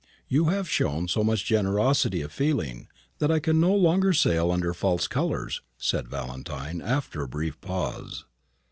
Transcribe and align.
"You 0.27 0.45
have 0.45 0.67
shown 0.67 1.07
so 1.07 1.23
much 1.23 1.45
generosity 1.45 2.23
of 2.23 2.31
feeling, 2.31 2.87
that 3.19 3.29
I 3.29 3.37
can 3.39 3.59
no 3.59 3.75
longer 3.75 4.13
sail 4.13 4.49
under 4.51 4.73
false 4.73 5.05
colours," 5.07 5.61
said 5.77 6.07
Valentine, 6.07 6.81
after 6.81 7.21
a 7.21 7.27
brief 7.27 7.61
pause. 7.61 8.25